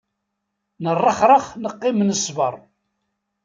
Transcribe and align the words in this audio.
Nerrexrex 0.83 1.45
neqqim 1.61 1.97
nesber. 2.07 2.53